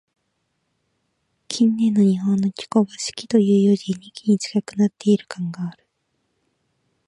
[1.47, 5.85] 近年の日本の気候は、「四季」というよりも、「二季」に近くなっている感がある。